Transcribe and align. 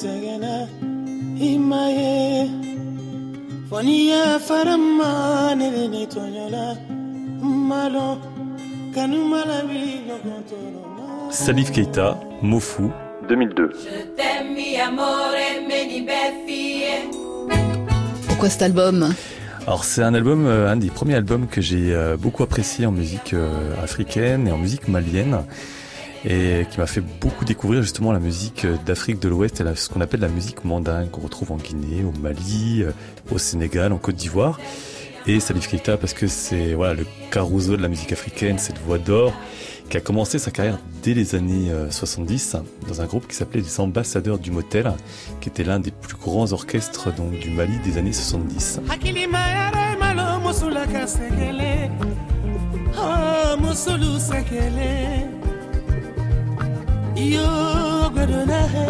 sɛgɛnna 0.00 0.54
i 1.48 1.58
ma 1.58 1.82
ye 1.98 2.46
fɔ 3.68 3.78
n'i 3.86 3.96
y'a 4.10 4.38
fara 4.46 4.76
ma 4.98 5.54
ne 5.58 5.66
de 5.74 5.84
ne 5.92 6.02
tɔɲɔla 6.14 6.64
malo 7.68 8.08
kanu 8.94 9.18
ma 9.32 9.40
la 9.50 9.58
wuli 9.68 9.94
ɲɔgɔn 10.08 10.40
tɔɔrɔ 10.48 10.82
ma. 10.96 11.32
Salif 11.32 11.70
Keita, 11.72 12.16
Mofu, 12.42 12.92
2002. 13.28 13.70
Je 13.84 13.96
t'aime, 14.16 14.54
mi 14.54 14.76
amore, 14.86 15.46
meni 15.68 16.00
befie. 16.08 17.10
Pourquoi 18.28 18.50
cet 18.50 18.62
album? 18.62 19.12
Alors 19.66 19.84
c'est 19.84 20.02
un 20.02 20.14
album, 20.14 20.46
euh, 20.46 20.70
un 20.70 20.76
des 20.76 20.90
premiers 20.90 21.16
albums 21.16 21.48
que 21.48 21.60
j'ai 21.60 21.92
euh, 21.92 22.16
beaucoup 22.16 22.44
apprécié 22.44 22.86
en 22.86 22.92
musique 22.92 23.34
euh, 23.34 23.74
africaine 23.82 24.46
et 24.46 24.52
en 24.52 24.58
musique 24.58 24.86
malienne 24.86 25.44
et 26.24 26.66
qui 26.70 26.78
m'a 26.78 26.86
fait 26.86 27.00
beaucoup 27.00 27.44
découvrir 27.44 27.82
justement 27.82 28.12
la 28.12 28.18
musique 28.18 28.64
euh, 28.64 28.76
d'Afrique 28.84 29.20
de 29.20 29.28
l'Ouest 29.28 29.60
et 29.60 29.64
ce 29.74 29.88
qu'on 29.88 30.00
appelle 30.00 30.20
la 30.20 30.28
musique 30.28 30.64
mandingue 30.64 31.10
qu'on 31.10 31.20
retrouve 31.20 31.52
en 31.52 31.56
Guinée, 31.56 32.04
au 32.04 32.12
Mali, 32.18 32.82
euh, 32.82 32.90
au 33.30 33.38
Sénégal, 33.38 33.92
en 33.92 33.98
Côte 33.98 34.16
d'Ivoire. 34.16 34.58
Et 35.26 35.40
Salif 35.40 35.68
Keita 35.68 35.96
parce 35.96 36.14
que 36.14 36.26
c'est 36.26 36.74
voilà 36.74 36.94
le 36.94 37.06
carousel 37.30 37.76
de 37.76 37.82
la 37.82 37.88
musique 37.88 38.12
africaine, 38.12 38.58
cette 38.58 38.78
voix 38.78 38.98
d'or 38.98 39.32
qui 39.88 39.96
a 39.96 40.00
commencé 40.00 40.38
sa 40.38 40.50
carrière 40.50 40.78
dès 41.02 41.14
les 41.14 41.34
années 41.34 41.70
euh, 41.70 41.90
70 41.90 42.56
dans 42.86 43.00
un 43.00 43.06
groupe 43.06 43.26
qui 43.26 43.34
s'appelait 43.34 43.60
les 43.60 43.80
Ambassadeurs 43.80 44.38
du 44.38 44.50
Motel, 44.50 44.92
qui 45.40 45.48
était 45.48 45.64
l'un 45.64 45.80
des 45.80 45.90
plus 45.90 46.16
grands 46.16 46.52
orchestres 46.52 47.14
donc 47.14 47.38
du 47.38 47.50
Mali 47.50 47.78
des 47.84 47.96
années 47.98 48.12
70. 48.12 48.80
Hɛ 58.74 58.88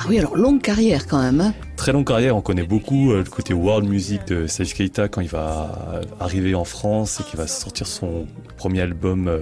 Ah 0.00 0.04
oui, 0.08 0.18
alors 0.18 0.36
longue 0.36 0.60
carrière 0.60 1.06
quand 1.06 1.20
même. 1.22 1.40
hein. 1.40 1.52
Très 1.82 1.90
longue 1.90 2.06
carrière, 2.06 2.36
on 2.36 2.40
connaît 2.42 2.62
beaucoup 2.62 3.10
euh, 3.10 3.24
le 3.24 3.28
côté 3.28 3.52
world 3.54 3.88
music 3.88 4.24
de 4.28 4.46
Salif 4.46 4.72
Keita 4.72 5.08
quand 5.08 5.20
il 5.20 5.26
va 5.26 6.00
arriver 6.20 6.54
en 6.54 6.62
France 6.62 7.18
et 7.18 7.24
qu'il 7.24 7.36
va 7.36 7.48
sortir 7.48 7.88
son 7.88 8.24
premier 8.56 8.82
album 8.82 9.26
euh, 9.26 9.40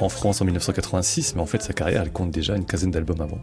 en 0.00 0.08
France 0.08 0.40
en 0.40 0.46
1986, 0.46 1.36
mais 1.36 1.40
en 1.40 1.46
fait 1.46 1.62
sa 1.62 1.72
carrière 1.72 2.02
elle 2.02 2.10
compte 2.10 2.32
déjà 2.32 2.56
une 2.56 2.64
quinzaine 2.64 2.90
d'albums 2.90 3.20
avant. 3.20 3.38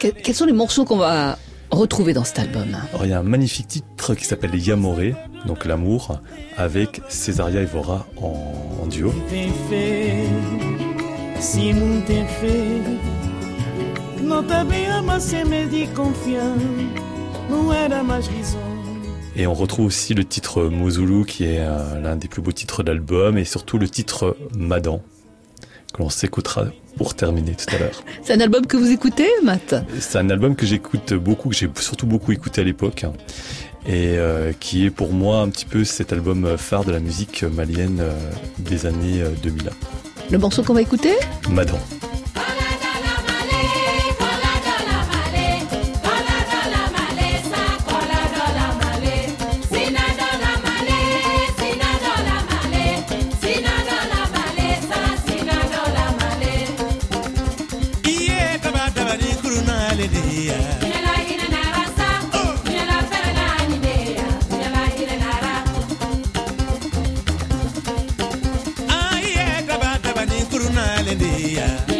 Que- 0.00 0.08
quels 0.08 0.34
sont 0.34 0.46
les 0.46 0.52
morceaux 0.52 0.84
qu'on 0.84 0.96
va 0.96 1.38
retrouver 1.70 2.14
dans 2.14 2.24
cet 2.24 2.40
album? 2.40 2.66
Alors 2.92 3.04
il 3.06 3.10
y 3.10 3.14
a 3.14 3.20
un 3.20 3.22
magnifique 3.22 3.68
titre 3.68 4.16
qui 4.16 4.24
s'appelle 4.24 4.52
Yamoré, 4.56 5.14
donc 5.46 5.66
l'amour, 5.66 6.20
avec 6.56 7.00
Césaria 7.08 7.60
Evora 7.60 8.08
en, 8.20 8.42
en 8.82 8.86
duo. 8.88 9.14
não 14.26 14.42
ama 14.98 15.20
se 15.20 15.44
me 15.44 15.66
de 15.66 15.86
confiança, 15.94 17.05
não 17.48 17.72
era 17.72 18.02
mais 18.02 18.26
visão. 18.26 18.60
Et 19.38 19.46
on 19.46 19.52
retrouve 19.54 19.86
aussi 19.86 20.14
le 20.14 20.24
titre 20.24 20.64
Mozulu 20.64 21.26
qui 21.26 21.44
est 21.44 21.60
euh, 21.60 22.00
l'un 22.00 22.16
des 22.16 22.26
plus 22.26 22.40
beaux 22.40 22.52
titres 22.52 22.82
de 22.82 22.90
l'album 22.90 23.36
et 23.36 23.44
surtout 23.44 23.76
le 23.78 23.88
titre 23.88 24.36
Madan 24.56 25.02
que 25.92 26.02
l'on 26.02 26.08
s'écoutera 26.08 26.66
pour 26.96 27.14
terminer 27.14 27.54
tout 27.54 27.74
à 27.74 27.78
l'heure. 27.78 28.02
C'est 28.22 28.32
un 28.32 28.40
album 28.40 28.66
que 28.66 28.78
vous 28.78 28.90
écoutez, 28.90 29.28
Matt? 29.42 29.74
C'est 30.00 30.18
un 30.18 30.30
album 30.30 30.56
que 30.56 30.64
j'écoute 30.64 31.12
beaucoup, 31.12 31.50
que 31.50 31.54
j'ai 31.54 31.68
surtout 31.78 32.06
beaucoup 32.06 32.32
écouté 32.32 32.62
à 32.62 32.64
l'époque 32.64 33.04
hein, 33.04 33.12
et 33.86 34.16
euh, 34.16 34.52
qui 34.58 34.86
est 34.86 34.90
pour 34.90 35.12
moi 35.12 35.40
un 35.40 35.48
petit 35.50 35.66
peu 35.66 35.84
cet 35.84 36.12
album 36.12 36.56
phare 36.56 36.84
de 36.84 36.92
la 36.92 37.00
musique 37.00 37.44
malienne 37.44 37.98
euh, 38.00 38.12
des 38.58 38.86
années 38.86 39.20
euh, 39.20 39.30
2000. 39.42 39.70
Le 40.30 40.38
morceau 40.38 40.62
qu'on 40.62 40.74
va 40.74 40.82
écouter? 40.82 41.12
Madan. 41.50 41.78
dia. 71.16 71.95